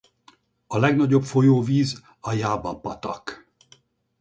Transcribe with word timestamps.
A 0.67 0.77
legnagyobb 0.77 1.23
folyóvíz 1.23 2.01
a 2.19 2.33
Jaba-patak. 2.33 3.47